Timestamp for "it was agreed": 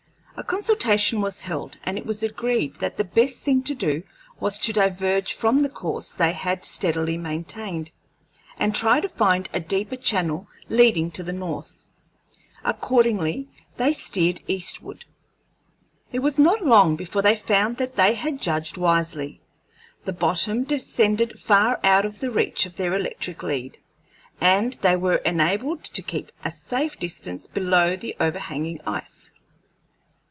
1.99-2.77